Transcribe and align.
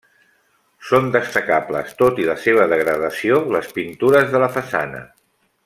Són 0.91 1.09
destacables, 1.15 1.91
tot 1.99 2.21
i 2.23 2.25
la 2.29 2.37
seva 2.45 2.67
degradació, 2.73 3.39
les 3.57 3.71
pintures 3.77 4.35
de 4.37 4.43
la 4.47 4.53
façana. 4.59 5.05